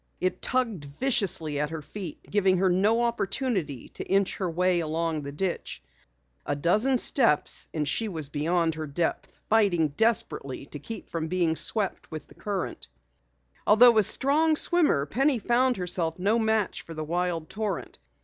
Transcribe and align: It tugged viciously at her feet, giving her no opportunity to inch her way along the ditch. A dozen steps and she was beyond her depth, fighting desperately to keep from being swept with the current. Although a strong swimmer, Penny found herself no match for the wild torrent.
It 0.19 0.41
tugged 0.41 0.85
viciously 0.85 1.59
at 1.59 1.69
her 1.69 1.83
feet, 1.83 2.23
giving 2.27 2.57
her 2.57 2.71
no 2.71 3.03
opportunity 3.03 3.89
to 3.89 4.03
inch 4.05 4.37
her 4.37 4.49
way 4.49 4.79
along 4.79 5.21
the 5.21 5.31
ditch. 5.31 5.79
A 6.43 6.55
dozen 6.55 6.97
steps 6.97 7.67
and 7.71 7.87
she 7.87 8.07
was 8.07 8.27
beyond 8.27 8.73
her 8.73 8.87
depth, 8.87 9.37
fighting 9.47 9.89
desperately 9.89 10.65
to 10.65 10.79
keep 10.79 11.07
from 11.11 11.27
being 11.27 11.55
swept 11.55 12.09
with 12.09 12.25
the 12.25 12.33
current. 12.33 12.87
Although 13.67 13.99
a 13.99 14.01
strong 14.01 14.55
swimmer, 14.55 15.05
Penny 15.05 15.37
found 15.37 15.77
herself 15.77 16.17
no 16.17 16.39
match 16.39 16.81
for 16.81 16.95
the 16.95 17.03
wild 17.05 17.47
torrent. 17.47 17.99